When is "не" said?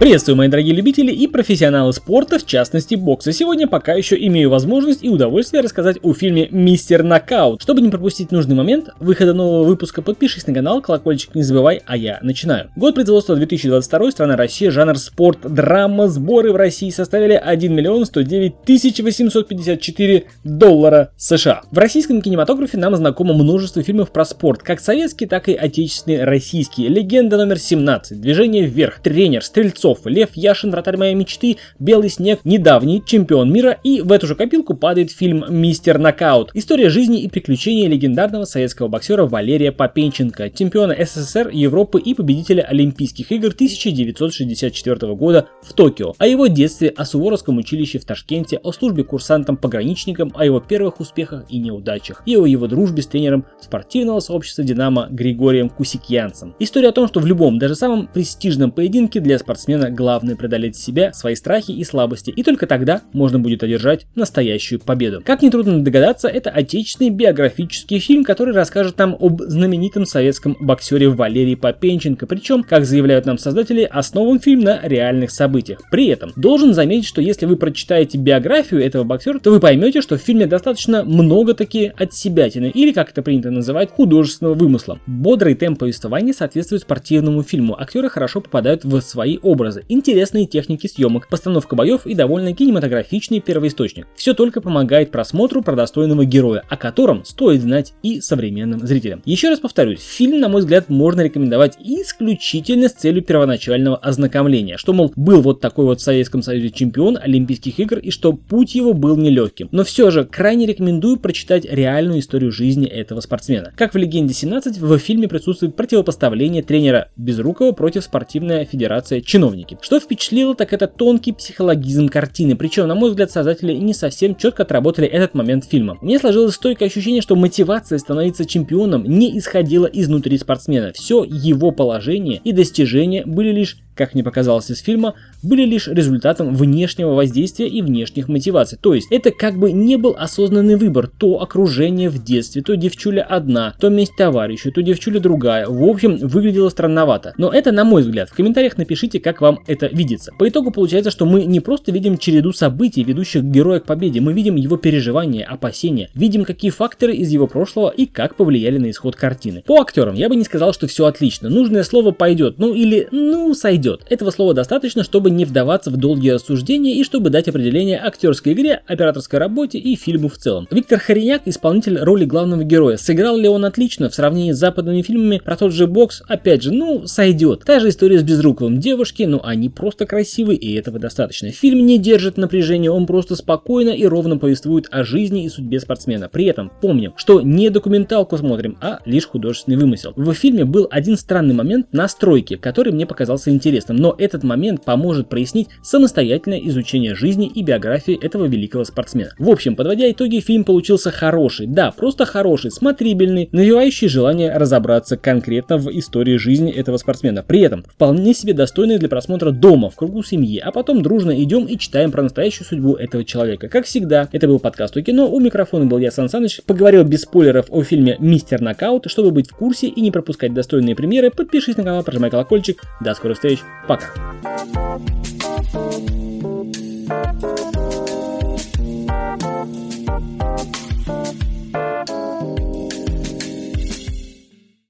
7.80-7.90, 11.36-11.44, 123.74-123.94, 129.04-129.38, 139.72-139.96, 151.44-151.60, 160.36-160.44, 165.30-165.44, 181.84-181.98, 187.42-187.68, 220.00-220.10